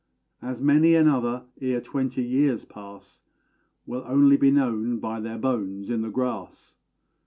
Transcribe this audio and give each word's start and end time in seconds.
As 0.41 0.59
many 0.59 0.95
another, 0.95 1.43
ere 1.61 1.79
twenty 1.79 2.23
years 2.23 2.65
pass, 2.65 3.21
Will 3.85 4.03
only 4.07 4.35
be 4.35 4.49
known 4.49 4.97
by 4.97 5.19
their 5.19 5.37
bones 5.37 5.91
in 5.91 6.01
the 6.01 6.09
grass! 6.09 6.75